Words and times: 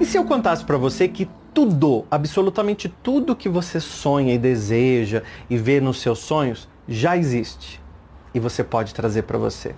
E 0.00 0.06
se 0.06 0.16
eu 0.16 0.24
contasse 0.24 0.64
para 0.64 0.76
você 0.76 1.08
que 1.08 1.28
tudo, 1.52 2.04
absolutamente 2.08 2.88
tudo 3.02 3.34
que 3.34 3.48
você 3.48 3.80
sonha 3.80 4.32
e 4.32 4.38
deseja 4.38 5.24
e 5.50 5.56
vê 5.56 5.80
nos 5.80 6.00
seus 6.00 6.20
sonhos 6.20 6.68
já 6.88 7.16
existe 7.16 7.80
e 8.32 8.38
você 8.38 8.62
pode 8.62 8.94
trazer 8.94 9.22
para 9.22 9.38
você? 9.38 9.74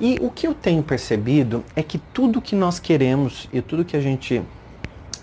E 0.00 0.18
o 0.20 0.30
que 0.30 0.46
eu 0.46 0.54
tenho 0.54 0.84
percebido 0.84 1.64
é 1.74 1.82
que 1.82 1.98
tudo 1.98 2.40
que 2.40 2.54
nós 2.54 2.78
queremos 2.78 3.48
e 3.52 3.60
tudo 3.60 3.84
que 3.84 3.96
a 3.96 4.00
gente 4.00 4.40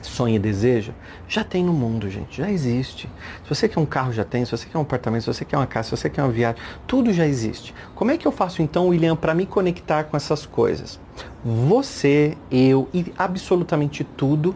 sonha 0.06 0.36
e 0.36 0.40
deseja, 0.40 0.94
já 1.28 1.44
tem 1.44 1.64
no 1.64 1.74
mundo, 1.74 2.10
gente, 2.10 2.38
já 2.38 2.50
existe. 2.50 3.10
Se 3.44 3.50
você 3.50 3.68
quer 3.68 3.80
um 3.80 3.86
carro, 3.86 4.14
já 4.14 4.24
tem. 4.24 4.46
Se 4.46 4.52
você 4.52 4.66
quer 4.66 4.78
um 4.78 4.82
apartamento, 4.82 5.22
se 5.22 5.28
você 5.28 5.46
quer 5.46 5.58
uma 5.58 5.68
casa, 5.68 5.90
se 5.90 5.98
você 5.98 6.10
quer 6.10 6.22
uma 6.24 6.32
viagem, 6.32 6.62
tudo 6.88 7.12
já 7.12 7.26
existe. 7.26 7.74
Como 7.94 8.12
é 8.12 8.18
que 8.18 8.28
eu 8.28 8.32
faço 8.32 8.62
então, 8.62 8.88
William, 8.88 9.16
para 9.16 9.34
me 9.34 9.46
conectar 9.46 10.06
com 10.06 10.16
essas 10.16 10.46
coisas? 10.46 11.00
Você, 11.44 12.38
eu 12.52 12.88
e 12.94 13.14
absolutamente 13.18 14.04
tudo 14.04 14.56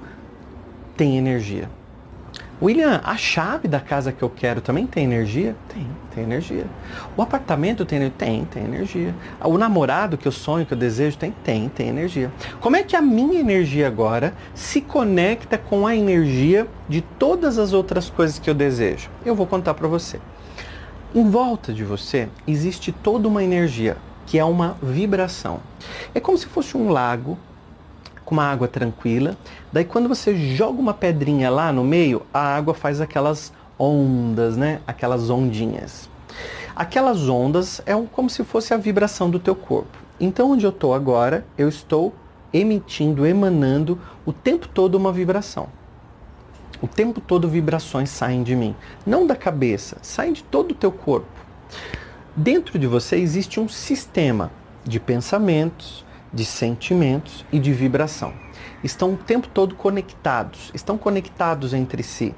tem 0.96 1.18
energia. 1.18 1.70
William, 2.62 3.00
a 3.06 3.16
chave 3.16 3.70
da 3.70 3.80
casa 3.80 4.12
que 4.12 4.22
eu 4.22 4.30
quero 4.30 4.60
também 4.60 4.86
tem 4.86 5.06
energia? 5.06 5.56
Tem, 5.74 5.88
tem 6.14 6.24
energia. 6.26 6.66
O 7.16 7.22
apartamento 7.22 7.86
tem 7.86 8.10
Tem, 8.10 8.44
tem 8.44 8.66
energia. 8.66 9.16
O 9.42 9.58
namorado 9.58 10.18
que 10.18 10.28
eu 10.28 10.32
sonho, 10.32 10.66
que 10.66 10.74
eu 10.74 10.78
desejo, 10.78 11.18
tem? 11.18 11.34
Tem, 11.42 11.70
tem 11.70 11.88
energia. 11.88 12.30
Como 12.60 12.76
é 12.76 12.84
que 12.84 12.98
a 12.98 13.02
minha 13.02 13.40
energia 13.40 13.88
agora 13.88 14.34
se 14.54 14.82
conecta 14.82 15.58
com 15.58 15.88
a 15.88 15.96
energia 15.96 16.68
de 16.90 17.00
todas 17.00 17.58
as 17.58 17.72
outras 17.72 18.10
coisas 18.10 18.40
que 18.40 18.50
eu 18.50 18.54
desejo? 18.54 19.10
Eu 19.26 19.36
vou 19.36 19.48
contar 19.48 19.74
para 19.74 19.88
você. 19.88 20.20
Em 21.16 21.30
volta 21.30 21.74
de 21.74 21.86
você 21.86 22.28
existe 22.46 22.92
toda 22.92 23.26
uma 23.28 23.42
energia, 23.42 23.96
que 24.26 24.38
é 24.38 24.44
uma 24.44 24.76
vibração. 24.84 25.62
É 26.14 26.20
como 26.20 26.38
se 26.38 26.46
fosse 26.46 26.76
um 26.76 26.90
lago 26.90 27.38
com 28.30 28.36
uma 28.36 28.44
água 28.44 28.68
tranquila. 28.68 29.36
Daí 29.74 29.84
quando 29.84 30.08
você 30.08 30.36
joga 30.36 30.80
uma 30.80 30.94
pedrinha 30.94 31.50
lá 31.50 31.74
no 31.74 31.84
meio, 31.84 32.22
a 32.32 32.56
água 32.56 32.76
faz 32.76 33.02
aquelas 33.02 33.52
ondas, 33.78 34.56
né? 34.56 34.82
Aquelas 34.86 35.32
ondinhas. 35.32 36.08
Aquelas 36.76 37.28
ondas 37.28 37.82
é 37.88 37.94
como 38.12 38.30
se 38.30 38.44
fosse 38.44 38.72
a 38.72 38.78
vibração 38.78 39.32
do 39.32 39.40
teu 39.40 39.56
corpo. 39.56 39.98
Então 40.20 40.52
onde 40.52 40.64
eu 40.64 40.70
estou 40.70 40.94
agora, 40.94 41.44
eu 41.58 41.68
estou 41.68 42.14
emitindo, 42.54 43.26
emanando 43.26 44.00
o 44.24 44.32
tempo 44.32 44.68
todo 44.68 44.94
uma 44.94 45.12
vibração. 45.12 45.68
O 46.82 46.88
tempo 46.88 47.20
todo 47.20 47.50
vibrações 47.50 48.12
saem 48.12 48.44
de 48.44 48.56
mim, 48.56 48.76
não 49.06 49.26
da 49.26 49.36
cabeça, 49.36 49.98
saem 50.04 50.34
de 50.34 50.44
todo 50.44 50.72
o 50.72 50.76
teu 50.76 50.92
corpo. 50.92 51.28
Dentro 52.36 52.78
de 52.78 52.86
você 52.86 53.16
existe 53.16 53.60
um 53.60 53.68
sistema 53.68 54.52
de 54.86 55.00
pensamentos, 55.00 56.06
de 56.34 56.46
sentimentos 56.46 57.46
e 57.52 57.60
de 57.60 57.74
vibração. 57.74 58.34
Estão 58.84 59.14
o 59.14 59.18
tempo 59.18 59.48
todo 59.48 59.76
conectados, 59.76 60.72
estão 60.74 60.98
conectados 60.98 61.74
entre 61.74 62.04
si. 62.04 62.34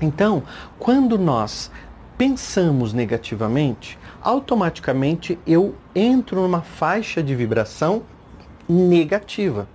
Então, 0.00 0.42
quando 0.78 1.18
nós 1.18 1.70
pensamos 2.16 2.92
negativamente, 2.92 3.98
automaticamente 4.22 5.38
eu 5.46 5.74
entro 5.94 6.40
numa 6.40 6.62
faixa 6.62 7.22
de 7.22 7.34
vibração 7.34 8.02
negativa. 8.68 9.68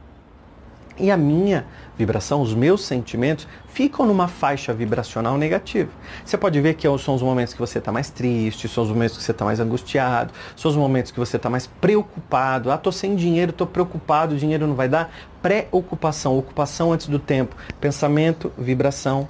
E 1.02 1.10
a 1.10 1.18
minha 1.18 1.66
vibração, 1.98 2.44
os 2.44 2.54
meus 2.54 2.86
sentimentos 2.86 3.48
ficam 3.70 4.06
numa 4.06 4.28
faixa 4.28 4.72
vibracional 4.72 5.36
negativa. 5.36 5.90
Você 6.24 6.38
pode 6.38 6.62
ver 6.62 6.76
que 6.76 6.88
são 7.00 7.16
os 7.16 7.24
momentos 7.24 7.56
que 7.56 7.60
você 7.60 7.80
está 7.80 7.92
mais 7.92 8.12
triste, 8.12 8.68
são 8.68 8.84
os 8.84 8.90
momentos 8.92 9.18
que 9.18 9.24
você 9.24 9.32
está 9.32 9.44
mais 9.44 9.60
angustiado, 9.60 10.32
são 10.56 10.70
os 10.70 10.78
momentos 10.78 11.12
que 11.12 11.20
você 11.20 11.38
está 11.38 11.50
mais 11.50 11.66
preocupado. 11.66 12.72
Ah, 12.72 12.78
tô 12.78 12.92
sem 12.92 13.16
dinheiro, 13.16 13.52
tô 13.52 13.66
preocupado, 13.66 14.36
o 14.36 14.38
dinheiro 14.38 14.68
não 14.68 14.76
vai 14.76 14.88
dar. 14.88 15.12
Preocupação, 15.42 16.38
ocupação 16.38 16.94
antes 16.94 17.08
do 17.08 17.18
tempo. 17.18 17.56
Pensamento, 17.80 18.54
vibração, 18.56 19.28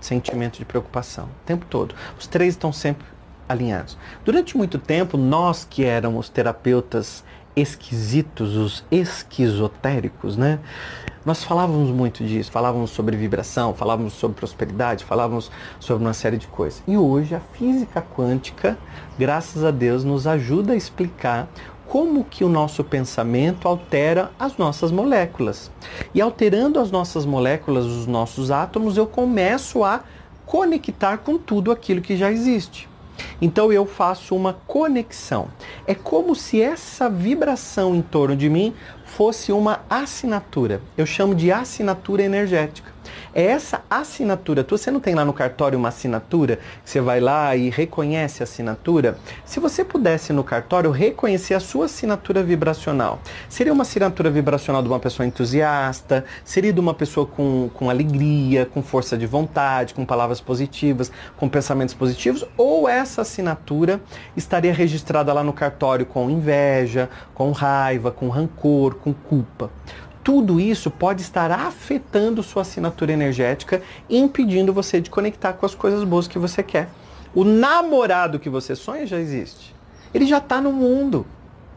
sentimento 0.00 0.58
de 0.58 0.64
preocupação. 0.64 1.26
O 1.26 1.46
tempo 1.46 1.64
todo. 1.66 1.94
Os 2.18 2.26
três 2.26 2.54
estão 2.54 2.72
sempre 2.72 3.06
alinhados. 3.48 3.96
Durante 4.24 4.56
muito 4.56 4.80
tempo, 4.80 5.16
nós 5.16 5.64
que 5.64 5.84
éramos 5.84 6.28
terapeutas 6.28 7.22
esquisitos, 7.54 8.56
os 8.56 8.84
esquizotéricos, 8.90 10.36
né? 10.36 10.58
Nós 11.24 11.44
falávamos 11.44 11.90
muito 11.90 12.24
disso, 12.24 12.50
falávamos 12.50 12.90
sobre 12.90 13.16
vibração, 13.16 13.74
falávamos 13.74 14.14
sobre 14.14 14.36
prosperidade, 14.36 15.04
falávamos 15.04 15.50
sobre 15.78 16.04
uma 16.04 16.14
série 16.14 16.38
de 16.38 16.46
coisas. 16.46 16.82
E 16.86 16.96
hoje 16.96 17.34
a 17.34 17.40
física 17.40 18.00
quântica, 18.00 18.78
graças 19.18 19.64
a 19.64 19.70
Deus, 19.70 20.04
nos 20.04 20.26
ajuda 20.26 20.72
a 20.72 20.76
explicar 20.76 21.48
como 21.86 22.22
que 22.22 22.44
o 22.44 22.48
nosso 22.48 22.84
pensamento 22.84 23.66
altera 23.66 24.30
as 24.38 24.56
nossas 24.56 24.92
moléculas. 24.92 25.70
E 26.14 26.20
alterando 26.20 26.78
as 26.78 26.90
nossas 26.90 27.24
moléculas, 27.24 27.86
os 27.86 28.06
nossos 28.06 28.50
átomos, 28.50 28.96
eu 28.96 29.06
começo 29.06 29.82
a 29.82 30.02
conectar 30.46 31.18
com 31.18 31.36
tudo 31.36 31.72
aquilo 31.72 32.00
que 32.00 32.16
já 32.16 32.30
existe. 32.30 32.88
Então 33.40 33.72
eu 33.72 33.86
faço 33.86 34.34
uma 34.34 34.54
conexão. 34.66 35.48
É 35.86 35.94
como 35.94 36.34
se 36.34 36.60
essa 36.60 37.08
vibração 37.08 37.94
em 37.94 38.02
torno 38.02 38.36
de 38.36 38.48
mim 38.48 38.74
fosse 39.04 39.52
uma 39.52 39.80
assinatura. 39.88 40.80
Eu 40.96 41.06
chamo 41.06 41.34
de 41.34 41.50
assinatura 41.50 42.22
energética. 42.22 42.92
É 43.38 43.44
essa 43.44 43.84
assinatura. 43.88 44.66
Você 44.68 44.90
não 44.90 44.98
tem 44.98 45.14
lá 45.14 45.24
no 45.24 45.32
cartório 45.32 45.78
uma 45.78 45.90
assinatura? 45.90 46.58
Você 46.84 47.00
vai 47.00 47.20
lá 47.20 47.54
e 47.54 47.70
reconhece 47.70 48.42
a 48.42 48.44
assinatura? 48.44 49.16
Se 49.44 49.60
você 49.60 49.84
pudesse 49.84 50.32
no 50.32 50.42
cartório 50.42 50.90
reconhecer 50.90 51.54
a 51.54 51.60
sua 51.60 51.84
assinatura 51.84 52.42
vibracional, 52.42 53.20
seria 53.48 53.72
uma 53.72 53.82
assinatura 53.82 54.28
vibracional 54.28 54.82
de 54.82 54.88
uma 54.88 54.98
pessoa 54.98 55.24
entusiasta? 55.24 56.24
Seria 56.44 56.72
de 56.72 56.80
uma 56.80 56.92
pessoa 56.92 57.26
com, 57.26 57.70
com 57.74 57.88
alegria, 57.88 58.66
com 58.66 58.82
força 58.82 59.16
de 59.16 59.24
vontade, 59.24 59.94
com 59.94 60.04
palavras 60.04 60.40
positivas, 60.40 61.12
com 61.36 61.48
pensamentos 61.48 61.94
positivos? 61.94 62.44
Ou 62.56 62.88
essa 62.88 63.22
assinatura 63.22 64.00
estaria 64.36 64.74
registrada 64.74 65.32
lá 65.32 65.44
no 65.44 65.52
cartório 65.52 66.04
com 66.04 66.28
inveja, 66.28 67.08
com 67.34 67.52
raiva, 67.52 68.10
com 68.10 68.28
rancor, 68.30 68.96
com 68.96 69.14
culpa? 69.14 69.70
Tudo 70.28 70.60
isso 70.60 70.90
pode 70.90 71.22
estar 71.22 71.50
afetando 71.50 72.42
sua 72.42 72.60
assinatura 72.60 73.10
energética 73.10 73.80
impedindo 74.10 74.74
você 74.74 75.00
de 75.00 75.08
conectar 75.08 75.54
com 75.54 75.64
as 75.64 75.74
coisas 75.74 76.04
boas 76.04 76.28
que 76.28 76.38
você 76.38 76.62
quer. 76.62 76.90
O 77.34 77.44
namorado 77.44 78.38
que 78.38 78.50
você 78.50 78.76
sonha 78.76 79.06
já 79.06 79.18
existe. 79.18 79.74
Ele 80.12 80.26
já 80.26 80.36
está 80.36 80.60
no 80.60 80.70
mundo. 80.70 81.26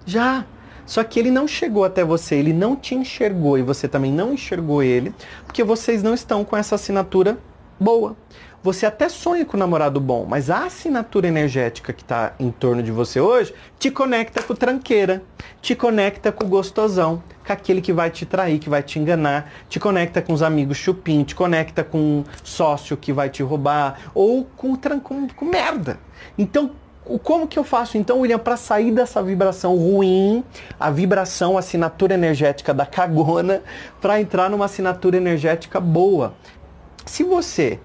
Já. 0.05 0.45
Só 0.85 1.01
que 1.01 1.17
ele 1.17 1.31
não 1.31 1.47
chegou 1.47 1.85
até 1.85 2.03
você, 2.03 2.35
ele 2.35 2.51
não 2.51 2.75
te 2.75 2.93
enxergou 2.93 3.57
e 3.57 3.61
você 3.61 3.87
também 3.87 4.11
não 4.11 4.33
enxergou 4.33 4.83
ele, 4.83 5.15
porque 5.45 5.63
vocês 5.63 6.03
não 6.03 6.13
estão 6.13 6.43
com 6.43 6.57
essa 6.57 6.75
assinatura 6.75 7.37
boa. 7.81 8.15
Você 8.63 8.85
até 8.85 9.09
sonha 9.09 9.43
com 9.43 9.57
um 9.57 9.59
namorado 9.59 9.99
bom, 9.99 10.23
mas 10.29 10.51
a 10.51 10.65
assinatura 10.65 11.27
energética 11.27 11.91
que 11.91 12.03
está 12.03 12.33
em 12.39 12.51
torno 12.51 12.83
de 12.83 12.91
você 12.91 13.19
hoje 13.19 13.55
te 13.79 13.89
conecta 13.89 14.43
com 14.43 14.53
tranqueira, 14.53 15.23
te 15.63 15.73
conecta 15.75 16.31
com 16.31 16.45
o 16.45 16.47
gostosão, 16.47 17.23
com 17.43 17.51
aquele 17.51 17.81
que 17.81 17.91
vai 17.91 18.11
te 18.11 18.23
trair, 18.23 18.59
que 18.59 18.69
vai 18.69 18.83
te 18.83 18.99
enganar, 18.99 19.51
te 19.67 19.79
conecta 19.79 20.21
com 20.21 20.31
os 20.31 20.43
amigos 20.43 20.77
chupim, 20.77 21.23
te 21.23 21.33
conecta 21.33 21.83
com 21.83 21.97
um 21.97 22.23
sócio 22.43 22.95
que 22.95 23.11
vai 23.11 23.31
te 23.31 23.41
roubar, 23.41 23.99
ou 24.13 24.45
com, 24.55 24.75
com, 24.75 25.27
com 25.27 25.45
merda. 25.45 25.97
Então, 26.37 26.69
como 27.23 27.47
que 27.47 27.57
eu 27.57 27.63
faço 27.63 27.97
então, 27.97 28.19
William, 28.19 28.37
para 28.37 28.55
sair 28.55 28.91
dessa 28.91 29.23
vibração 29.23 29.75
ruim, 29.75 30.43
a 30.79 30.91
vibração, 30.91 31.57
a 31.57 31.59
assinatura 31.61 32.13
energética 32.13 32.75
da 32.75 32.85
cagona, 32.85 33.63
para 33.99 34.21
entrar 34.21 34.51
numa 34.51 34.65
assinatura 34.65 35.17
energética 35.17 35.79
boa? 35.79 36.35
Se 37.05 37.23
você 37.23 37.79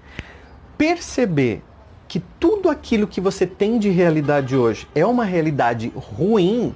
perceber 0.77 1.63
que 2.07 2.19
tudo 2.39 2.69
aquilo 2.69 3.07
que 3.07 3.19
você 3.19 3.45
tem 3.45 3.77
de 3.77 3.89
realidade 3.89 4.55
hoje 4.55 4.87
é 4.95 5.05
uma 5.05 5.25
realidade 5.25 5.91
ruim, 5.95 6.73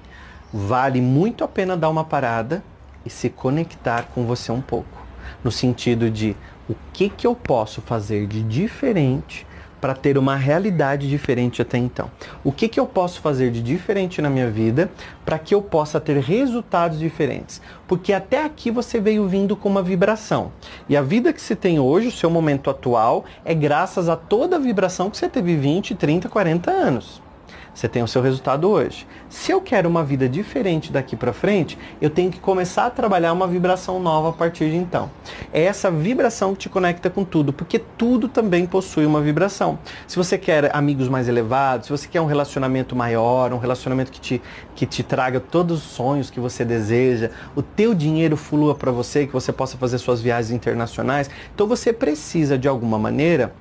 vale 0.51 0.99
muito 0.99 1.43
a 1.43 1.47
pena 1.47 1.77
dar 1.77 1.89
uma 1.89 2.03
parada 2.03 2.63
e 3.05 3.09
se 3.09 3.29
conectar 3.29 4.07
com 4.13 4.25
você 4.25 4.51
um 4.51 4.61
pouco. 4.61 5.01
No 5.43 5.51
sentido 5.51 6.09
de 6.09 6.35
o 6.69 6.75
que, 6.93 7.09
que 7.09 7.25
eu 7.25 7.35
posso 7.35 7.81
fazer 7.81 8.27
de 8.27 8.43
diferente 8.43 9.47
para 9.81 9.95
ter 9.95 10.17
uma 10.17 10.35
realidade 10.35 11.09
diferente 11.09 11.61
até 11.61 11.77
então. 11.77 12.09
O 12.43 12.51
que, 12.51 12.69
que 12.69 12.79
eu 12.79 12.85
posso 12.85 13.19
fazer 13.19 13.51
de 13.51 13.61
diferente 13.61 14.21
na 14.21 14.29
minha 14.29 14.49
vida 14.49 14.89
para 15.25 15.39
que 15.39 15.55
eu 15.55 15.61
possa 15.61 15.99
ter 15.99 16.17
resultados 16.19 16.99
diferentes? 16.99 17.59
Porque 17.87 18.13
até 18.13 18.45
aqui 18.45 18.69
você 18.69 19.01
veio 19.01 19.27
vindo 19.27 19.55
com 19.55 19.67
uma 19.67 19.81
vibração. 19.81 20.51
E 20.87 20.95
a 20.95 21.01
vida 21.01 21.33
que 21.33 21.41
você 21.41 21.55
tem 21.55 21.79
hoje, 21.79 22.07
o 22.07 22.11
seu 22.11 22.29
momento 22.29 22.69
atual, 22.69 23.25
é 23.43 23.55
graças 23.55 24.07
a 24.07 24.15
toda 24.15 24.55
a 24.55 24.59
vibração 24.59 25.09
que 25.09 25.17
você 25.17 25.27
teve 25.27 25.55
20, 25.55 25.95
30, 25.95 26.29
40 26.29 26.69
anos. 26.69 27.30
Você 27.73 27.87
tem 27.87 28.03
o 28.03 28.07
seu 28.07 28.21
resultado 28.21 28.69
hoje. 28.69 29.07
Se 29.29 29.51
eu 29.51 29.61
quero 29.61 29.87
uma 29.87 30.03
vida 30.03 30.27
diferente 30.27 30.91
daqui 30.91 31.15
para 31.15 31.31
frente, 31.31 31.77
eu 32.01 32.09
tenho 32.09 32.29
que 32.29 32.39
começar 32.39 32.85
a 32.85 32.89
trabalhar 32.89 33.31
uma 33.31 33.47
vibração 33.47 33.99
nova 33.99 34.29
a 34.29 34.33
partir 34.33 34.69
de 34.69 34.75
então. 34.75 35.09
É 35.53 35.63
essa 35.63 35.89
vibração 35.89 36.53
que 36.53 36.61
te 36.61 36.69
conecta 36.69 37.09
com 37.09 37.23
tudo, 37.23 37.53
porque 37.53 37.79
tudo 37.79 38.27
também 38.27 38.65
possui 38.65 39.05
uma 39.05 39.21
vibração. 39.21 39.79
Se 40.05 40.17
você 40.17 40.37
quer 40.37 40.75
amigos 40.75 41.07
mais 41.07 41.29
elevados, 41.29 41.87
se 41.87 41.91
você 41.91 42.07
quer 42.07 42.19
um 42.19 42.25
relacionamento 42.25 42.95
maior, 42.95 43.53
um 43.53 43.57
relacionamento 43.57 44.11
que 44.11 44.19
te, 44.19 44.41
que 44.75 44.85
te 44.85 45.01
traga 45.01 45.39
todos 45.39 45.85
os 45.85 45.91
sonhos 45.91 46.29
que 46.29 46.39
você 46.39 46.65
deseja, 46.65 47.31
o 47.55 47.61
teu 47.61 47.93
dinheiro 47.93 48.35
flua 48.35 48.75
para 48.75 48.91
você, 48.91 49.25
que 49.25 49.33
você 49.33 49.53
possa 49.53 49.77
fazer 49.77 49.97
suas 49.97 50.21
viagens 50.21 50.51
internacionais, 50.51 51.29
então 51.55 51.65
você 51.67 51.93
precisa 51.93 52.57
de 52.57 52.67
alguma 52.67 52.99
maneira 52.99 53.53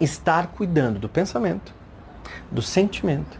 estar 0.00 0.46
cuidando 0.48 0.98
do 0.98 1.08
pensamento, 1.08 1.74
do 2.50 2.62
sentimento, 2.62 3.38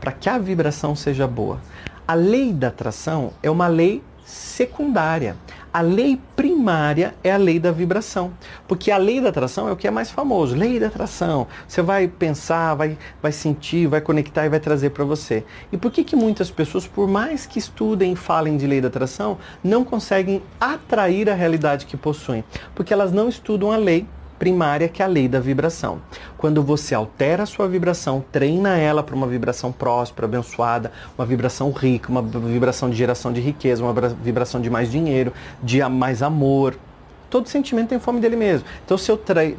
para 0.00 0.12
que 0.12 0.28
a 0.28 0.38
vibração 0.38 0.94
seja 0.94 1.26
boa. 1.26 1.60
A 2.06 2.14
lei 2.14 2.52
da 2.52 2.68
atração 2.68 3.32
é 3.42 3.50
uma 3.50 3.66
lei 3.66 4.02
secundária. 4.24 5.36
A 5.72 5.80
lei 5.80 6.20
primária 6.36 7.14
é 7.22 7.32
a 7.32 7.36
lei 7.36 7.58
da 7.58 7.72
vibração. 7.72 8.32
Porque 8.68 8.90
a 8.90 8.96
lei 8.96 9.20
da 9.20 9.30
atração 9.30 9.68
é 9.68 9.72
o 9.72 9.76
que 9.76 9.88
é 9.88 9.90
mais 9.90 10.10
famoso. 10.10 10.54
Lei 10.54 10.78
da 10.78 10.86
atração. 10.86 11.46
Você 11.66 11.82
vai 11.82 12.06
pensar, 12.06 12.74
vai, 12.74 12.96
vai 13.20 13.32
sentir, 13.32 13.86
vai 13.86 14.00
conectar 14.00 14.46
e 14.46 14.48
vai 14.48 14.60
trazer 14.60 14.90
para 14.90 15.04
você. 15.04 15.44
E 15.72 15.76
por 15.76 15.90
que, 15.90 16.04
que 16.04 16.14
muitas 16.14 16.50
pessoas, 16.50 16.86
por 16.86 17.08
mais 17.08 17.44
que 17.44 17.58
estudem 17.58 18.12
e 18.12 18.16
falem 18.16 18.56
de 18.56 18.66
lei 18.66 18.80
da 18.80 18.88
atração, 18.88 19.36
não 19.62 19.84
conseguem 19.84 20.42
atrair 20.60 21.28
a 21.28 21.34
realidade 21.34 21.86
que 21.86 21.96
possuem? 21.96 22.44
Porque 22.74 22.92
elas 22.92 23.12
não 23.12 23.28
estudam 23.28 23.72
a 23.72 23.76
lei 23.76 24.06
primária, 24.44 24.88
que 24.88 25.00
é 25.00 25.06
a 25.06 25.08
lei 25.08 25.26
da 25.26 25.40
vibração. 25.40 26.02
Quando 26.36 26.62
você 26.62 26.94
altera 26.94 27.44
a 27.44 27.46
sua 27.46 27.66
vibração, 27.66 28.22
treina 28.30 28.76
ela 28.76 29.02
para 29.02 29.14
uma 29.14 29.26
vibração 29.26 29.72
próspera, 29.72 30.26
abençoada, 30.26 30.92
uma 31.16 31.24
vibração 31.24 31.70
rica, 31.70 32.10
uma 32.10 32.20
vibração 32.20 32.90
de 32.90 32.96
geração 32.96 33.32
de 33.32 33.40
riqueza, 33.40 33.82
uma 33.82 33.94
vibração 34.22 34.60
de 34.60 34.68
mais 34.68 34.90
dinheiro, 34.90 35.32
de 35.62 35.82
mais 35.88 36.22
amor, 36.22 36.74
todo 37.30 37.48
sentimento 37.48 37.88
tem 37.88 37.98
fome 37.98 38.20
dele 38.20 38.36
mesmo. 38.36 38.66
Então, 38.84 38.96
se 38.96 39.10
eu 39.10 39.16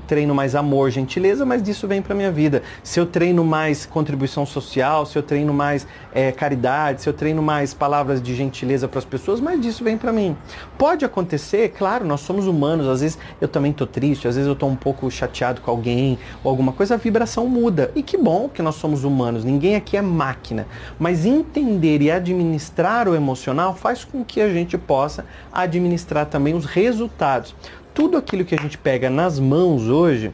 treino 0.07 0.33
mais 0.33 0.55
amor, 0.55 0.89
gentileza, 0.91 1.45
mais 1.45 1.61
disso 1.61 1.87
vem 1.87 2.01
para 2.01 2.15
minha 2.15 2.31
vida. 2.31 2.63
Se 2.83 2.99
eu 2.99 3.05
treino 3.05 3.43
mais 3.43 3.85
contribuição 3.85 4.45
social, 4.45 5.05
se 5.05 5.17
eu 5.17 5.23
treino 5.23 5.53
mais 5.53 5.85
é, 6.13 6.31
caridade, 6.31 7.01
se 7.01 7.09
eu 7.09 7.13
treino 7.13 7.41
mais 7.41 7.73
palavras 7.73 8.21
de 8.21 8.33
gentileza 8.35 8.87
para 8.87 8.99
as 8.99 9.05
pessoas, 9.05 9.39
mais 9.39 9.59
disso 9.59 9.83
vem 9.83 9.97
para 9.97 10.11
mim. 10.11 10.37
Pode 10.77 11.03
acontecer, 11.03 11.73
claro, 11.77 12.05
nós 12.05 12.21
somos 12.21 12.47
humanos. 12.47 12.87
Às 12.87 13.01
vezes 13.01 13.17
eu 13.41 13.47
também 13.47 13.71
estou 13.71 13.87
triste, 13.87 14.27
às 14.27 14.35
vezes 14.35 14.47
eu 14.47 14.53
estou 14.53 14.69
um 14.69 14.75
pouco 14.75 15.09
chateado 15.11 15.61
com 15.61 15.69
alguém 15.69 16.17
ou 16.43 16.49
alguma 16.49 16.71
coisa, 16.71 16.95
a 16.95 16.97
vibração 16.97 17.47
muda. 17.47 17.91
E 17.95 18.01
que 18.01 18.17
bom 18.17 18.47
que 18.47 18.61
nós 18.61 18.75
somos 18.75 19.03
humanos. 19.03 19.43
Ninguém 19.43 19.75
aqui 19.75 19.97
é 19.97 20.01
máquina. 20.01 20.67
Mas 20.97 21.25
entender 21.25 22.01
e 22.01 22.09
administrar 22.09 23.07
o 23.07 23.15
emocional 23.15 23.75
faz 23.75 24.03
com 24.03 24.23
que 24.23 24.41
a 24.41 24.49
gente 24.49 24.77
possa 24.77 25.25
administrar 25.51 26.25
também 26.25 26.53
os 26.53 26.65
resultados 26.65 27.55
tudo 27.95 28.17
aquilo 28.17 28.43
que 28.43 28.53
a 28.53 28.61
gente 28.61 28.77
pega 28.77 29.09
nas 29.09 29.39
mãos 29.39 29.87
hoje 29.87 30.33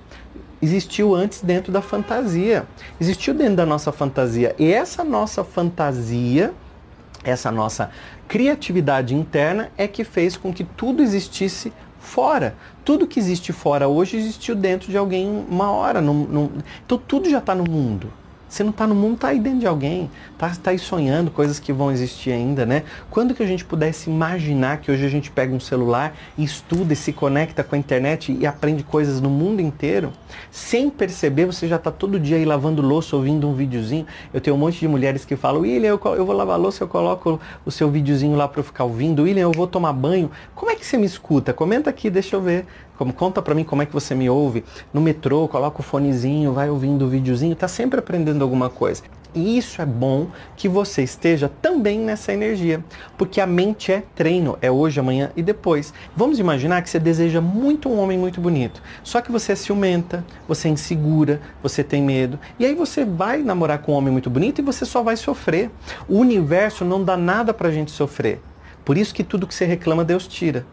existiu 0.60 1.13
antes 1.13 1.42
dentro 1.42 1.72
da 1.72 1.81
fantasia. 1.81 2.66
Existiu 3.00 3.36
dentro 3.36 3.56
da 3.56 3.66
nossa 3.68 3.92
fantasia. 3.92 4.56
E 4.58 4.74
essa 4.74 5.04
nossa 5.04 5.44
fantasia, 5.44 6.54
essa 7.24 7.52
nossa 7.52 7.92
criatividade 8.28 9.13
interna 9.13 9.69
é 9.78 9.88
que 9.88 10.04
fez 10.04 10.36
com 10.36 10.52
que 10.52 10.63
tudo 10.63 11.04
existisse 11.04 11.72
fora. 12.00 12.56
Tudo 12.84 13.06
que 13.06 13.19
existe 13.19 13.54
fora 13.54 13.88
hoje 13.88 14.18
existiu 14.18 14.56
dentro 14.56 14.90
de 14.90 14.98
alguém 14.98 15.46
uma 15.48 15.69
hora. 15.72 16.02
Num, 16.02 16.25
num... 16.25 16.50
Então 16.84 16.98
tudo 16.98 17.30
já 17.30 17.38
está 17.38 17.54
no 17.54 17.63
mundo. 17.63 18.12
Você 18.51 18.65
não 18.65 18.71
está 18.71 18.86
no 18.86 18.94
mundo, 18.94 19.13
está 19.13 19.30
aí 19.30 19.39
dentro 19.39 19.59
de 19.59 19.65
alguém. 19.65 20.12
Está 20.33 20.50
tá 20.50 20.71
aí 20.71 20.77
sonhando 20.77 21.31
coisas 21.31 21.57
que 21.57 21.71
vão 21.71 21.89
existir 21.89 22.33
ainda, 22.33 22.65
né? 22.65 22.83
Quando 23.09 23.33
que 23.33 23.42
a 23.42 23.45
gente 23.45 23.63
pudesse 23.63 24.09
imaginar 24.09 24.81
que 24.81 24.92
hoje 24.92 25.06
a 25.06 25.09
gente 25.09 25.31
pega 25.31 25.56
um 25.56 25.59
celular 25.59 26.13
e 26.38 26.44
estuda 26.44 26.92
e 26.92 26.95
se 26.98 27.13
conecta 27.13 27.63
com 27.63 27.75
a 27.75 27.77
internet 27.77 28.38
e 28.38 28.45
aprende 28.45 28.83
coisas 28.83 29.21
no 29.21 29.30
mundo 29.30 29.62
inteiro? 29.62 30.12
Sem 30.51 30.89
perceber, 30.89 31.45
você 31.45 31.65
já 31.65 31.77
está 31.77 31.89
todo 31.89 32.19
dia 32.19 32.36
aí 32.36 32.44
lavando 32.44 32.81
louça, 32.81 33.15
ouvindo 33.15 33.48
um 33.48 33.53
videozinho. 33.53 34.06
Eu 34.33 34.42
tenho 34.42 34.57
um 34.57 34.59
monte 34.59 34.81
de 34.81 34.88
mulheres 34.88 35.24
que 35.24 35.38
falam, 35.38 35.62
William, 35.62 35.88
eu, 35.88 36.15
eu 36.15 36.25
vou 36.25 36.36
lavar 36.36 36.59
louça, 36.59 36.83
eu 36.83 36.89
coloco 36.89 37.39
o 37.65 37.71
seu 37.71 37.89
videozinho 37.89 38.36
lá 38.36 38.50
para 38.50 38.59
eu 38.59 38.65
ficar 38.65 38.83
ouvindo. 38.83 39.24
William, 39.24 39.44
eu 39.44 39.53
vou 39.53 39.65
tomar 39.65 39.94
banho. 39.94 40.30
Como 40.53 40.69
é 40.69 40.75
que 40.75 40.86
você 40.86 40.98
me 40.98 41.06
escuta? 41.06 41.53
Comenta 41.53 41.89
aqui, 41.89 42.09
deixa 42.09 42.36
eu 42.36 42.42
ver. 42.42 42.65
Como, 43.01 43.12
conta 43.12 43.42
para 43.42 43.56
mim 43.56 43.63
como 43.63 43.81
é 43.81 43.86
que 43.88 43.94
você 43.94 44.13
me 44.13 44.30
ouve. 44.30 44.63
No 44.94 45.01
metrô, 45.01 45.48
coloca 45.48 45.80
o 45.80 45.83
fonezinho, 45.83 46.53
vai 46.53 46.69
ouvindo 46.69 47.03
o 47.03 47.07
videozinho, 47.07 47.56
tá 47.56 47.68
sempre 47.68 47.98
aprendendo 47.98 48.44
alguma 48.44 48.69
coisa. 48.69 49.01
E 49.33 49.57
isso 49.57 49.81
é 49.81 49.86
bom 49.88 50.27
que 50.56 50.69
você 50.69 51.01
esteja 51.01 51.50
também 51.63 51.98
nessa 51.98 52.31
energia, 52.31 52.86
porque 53.18 53.42
a 53.42 53.48
mente 53.48 53.92
é 53.92 54.03
treino, 54.13 54.56
é 54.62 54.69
hoje, 54.69 55.00
amanhã 55.00 55.31
e 55.36 55.42
depois. 55.42 55.92
Vamos 56.15 56.38
imaginar 56.38 56.83
que 56.83 56.92
você 56.92 57.00
deseja 57.00 57.42
muito 57.42 57.89
um 57.89 58.00
homem 58.00 58.19
muito 58.19 58.39
bonito, 58.39 58.83
só 59.03 59.19
que 59.19 59.31
você 59.31 59.53
é 59.53 59.56
ciumenta, 59.56 60.24
você 60.48 60.68
é 60.68 60.71
insegura, 60.71 61.42
você 61.63 61.83
tem 61.83 62.03
medo, 62.03 62.38
e 62.59 62.68
aí 62.68 62.75
você 62.75 63.03
vai 63.03 63.42
namorar 63.42 63.80
com 63.80 63.94
um 63.94 63.95
homem 63.95 64.12
muito 64.13 64.30
bonito 64.30 64.62
e 64.62 64.63
você 64.63 64.86
só 64.86 65.01
vai 65.01 65.18
sofrer. 65.18 65.71
O 66.07 66.19
universo 66.19 66.86
não 66.86 67.03
dá 67.03 67.18
nada 67.18 67.51
pra 67.51 67.71
gente 67.71 67.89
sofrer. 67.89 68.39
Por 68.86 68.95
isso 68.95 69.12
que 69.12 69.24
tudo 69.24 69.48
que 69.48 69.56
você 69.56 69.65
reclama, 69.65 70.06
Deus 70.06 70.27
tira. 70.27 70.68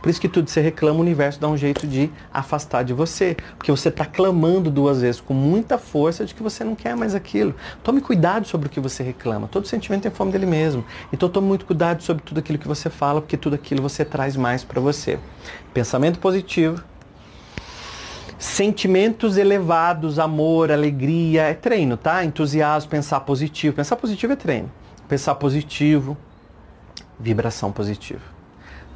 Por 0.00 0.08
isso 0.08 0.20
que 0.20 0.28
tudo 0.28 0.48
você 0.48 0.60
reclama, 0.60 0.98
o 0.98 1.02
universo 1.02 1.40
dá 1.40 1.48
um 1.48 1.56
jeito 1.56 1.86
de 1.86 2.10
afastar 2.32 2.84
de 2.84 2.92
você. 2.92 3.36
Porque 3.56 3.70
você 3.70 3.88
está 3.88 4.04
clamando 4.04 4.70
duas 4.70 5.00
vezes 5.00 5.20
com 5.20 5.34
muita 5.34 5.76
força 5.78 6.24
de 6.24 6.34
que 6.34 6.42
você 6.42 6.62
não 6.62 6.74
quer 6.74 6.96
mais 6.96 7.14
aquilo. 7.14 7.54
Tome 7.82 8.00
cuidado 8.00 8.46
sobre 8.46 8.68
o 8.68 8.70
que 8.70 8.80
você 8.80 9.02
reclama. 9.02 9.48
Todo 9.48 9.66
sentimento 9.66 10.02
tem 10.02 10.10
fome 10.10 10.30
dele 10.30 10.46
mesmo. 10.46 10.84
Então 11.12 11.28
tome 11.28 11.48
muito 11.48 11.66
cuidado 11.66 12.02
sobre 12.02 12.22
tudo 12.22 12.38
aquilo 12.38 12.58
que 12.58 12.68
você 12.68 12.88
fala, 12.88 13.20
porque 13.20 13.36
tudo 13.36 13.54
aquilo 13.54 13.82
você 13.82 14.04
traz 14.04 14.36
mais 14.36 14.62
para 14.62 14.80
você. 14.80 15.18
Pensamento 15.74 16.18
positivo. 16.18 16.82
Sentimentos 18.38 19.36
elevados, 19.36 20.20
amor, 20.20 20.70
alegria, 20.70 21.42
é 21.42 21.54
treino, 21.54 21.96
tá? 21.96 22.24
Entusiasmo, 22.24 22.88
pensar 22.88 23.20
positivo. 23.20 23.74
Pensar 23.74 23.96
positivo 23.96 24.32
é 24.32 24.36
treino. 24.36 24.70
Pensar 25.08 25.34
positivo, 25.34 26.16
vibração 27.18 27.72
positiva. 27.72 28.37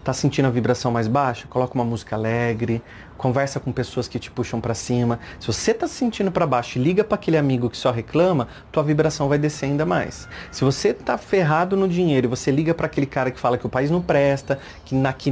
Tá 0.05 0.13
sentindo 0.13 0.47
a 0.47 0.51
vibração 0.51 0.91
mais 0.91 1.07
baixa? 1.07 1.47
Coloca 1.49 1.75
uma 1.75 1.85
música 1.85 2.17
alegre, 2.17 2.83
conversa 3.17 3.61
com 3.61 3.71
pessoas 3.71 4.09
que 4.09 4.19
te 4.19 4.33
puxam 4.33 4.61
para 4.61 4.75
cima. 4.75 5.21
Se 5.39 5.47
você 5.47 5.73
tá 5.73 5.87
se 5.87 5.95
sentindo 5.95 6.33
para 6.33 6.45
baixo 6.45 6.77
e 6.77 6.83
liga 6.83 7.05
para 7.05 7.15
aquele 7.15 7.39
amigo 7.39 7.71
que 7.71 7.77
só 7.77 7.93
reclama, 7.93 8.49
tua 8.73 8.83
vibração 8.83 9.29
vai 9.29 9.39
descer 9.39 9.67
ainda 9.67 9.87
mais. 9.87 10.29
Se 10.51 10.65
você 10.65 10.93
tá 10.93 11.17
ferrado 11.17 11.77
no 11.77 11.89
dinheiro 11.89 12.27
e 12.27 12.29
você 12.29 12.51
liga 12.51 12.75
para 12.75 12.87
aquele 12.87 13.07
cara 13.07 13.31
que 13.31 13.39
fala 13.39 13.57
que 13.57 13.65
o 13.65 13.69
país 13.69 13.93
não 13.93 14.03
presta, 14.03 14.59
que, 14.85 14.93
na, 14.97 15.13
que, 15.13 15.31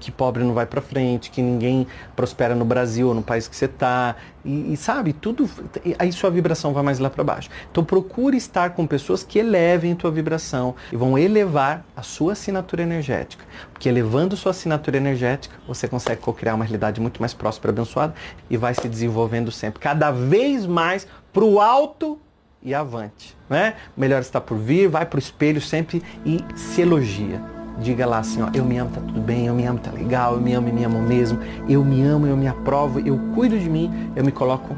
que 0.00 0.10
pobre 0.10 0.42
não 0.42 0.54
vai 0.54 0.64
para 0.64 0.80
frente, 0.80 1.30
que 1.30 1.42
ninguém 1.42 1.86
prospera 2.14 2.54
no 2.54 2.64
Brasil 2.64 3.08
ou 3.08 3.14
no 3.14 3.22
país 3.22 3.46
que 3.46 3.54
você 3.54 3.68
tá, 3.68 4.16
e, 4.46 4.72
e 4.72 4.76
sabe, 4.76 5.12
tudo, 5.12 5.50
aí 5.98 6.12
sua 6.12 6.30
vibração 6.30 6.72
vai 6.72 6.82
mais 6.82 6.98
lá 6.98 7.10
para 7.10 7.24
baixo. 7.24 7.50
Então 7.70 7.84
procure 7.84 8.36
estar 8.36 8.70
com 8.70 8.86
pessoas 8.86 9.24
que 9.24 9.38
elevem 9.38 9.94
tua 9.94 10.10
vibração 10.10 10.74
e 10.92 10.96
vão 10.96 11.18
elevar 11.18 11.84
a 11.96 12.02
sua 12.02 12.32
assinatura 12.32 12.82
energética. 12.82 13.44
Porque 13.72 13.88
elevando 13.88 14.36
sua 14.36 14.50
assinatura 14.50 14.96
energética, 14.96 15.56
você 15.66 15.88
consegue 15.88 16.20
co-criar 16.20 16.54
uma 16.54 16.64
realidade 16.64 17.00
muito 17.00 17.20
mais 17.20 17.34
próspera, 17.34 17.72
abençoada 17.72 18.14
e 18.48 18.56
vai 18.56 18.72
se 18.72 18.88
desenvolvendo 18.88 19.50
sempre, 19.50 19.80
cada 19.80 20.10
vez 20.10 20.64
mais 20.64 21.06
para 21.32 21.44
o 21.44 21.60
alto 21.60 22.18
e 22.62 22.74
avante. 22.74 23.36
Né? 23.50 23.74
Melhor 23.96 24.20
está 24.20 24.40
por 24.40 24.56
vir, 24.56 24.88
vai 24.88 25.04
para 25.04 25.16
o 25.16 25.20
espelho 25.20 25.60
sempre 25.60 26.02
e 26.24 26.44
se 26.56 26.82
elogia. 26.82 27.55
Diga 27.78 28.06
lá 28.06 28.18
assim, 28.18 28.42
ó, 28.42 28.48
eu 28.54 28.64
me 28.64 28.78
amo, 28.78 28.90
tá 28.90 29.00
tudo 29.00 29.20
bem, 29.20 29.46
eu 29.46 29.54
me 29.54 29.64
amo, 29.66 29.78
tá 29.78 29.90
legal, 29.90 30.34
eu 30.34 30.40
me 30.40 30.54
amo 30.54 30.68
e 30.68 30.72
me 30.72 30.84
amo 30.84 31.00
mesmo, 31.00 31.38
eu 31.68 31.84
me 31.84 32.02
amo, 32.02 32.26
eu 32.26 32.36
me 32.36 32.48
aprovo, 32.48 33.00
eu 33.00 33.18
cuido 33.34 33.58
de 33.58 33.68
mim, 33.68 34.10
eu 34.16 34.24
me 34.24 34.32
coloco 34.32 34.74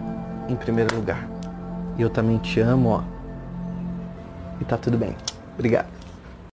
em 0.48 0.56
primeiro 0.56 0.96
lugar. 0.96 1.28
E 1.96 2.02
eu 2.02 2.10
também 2.10 2.38
te 2.38 2.60
amo, 2.60 2.88
ó. 2.88 3.02
E 4.60 4.64
tá 4.64 4.76
tudo 4.76 4.98
bem. 4.98 5.14
Obrigado. 5.54 5.97